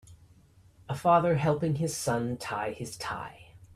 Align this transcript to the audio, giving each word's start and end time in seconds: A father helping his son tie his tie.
A 0.89 0.95
father 0.95 1.35
helping 1.35 1.75
his 1.75 1.95
son 1.95 2.35
tie 2.35 2.71
his 2.71 2.97
tie. 2.97 3.49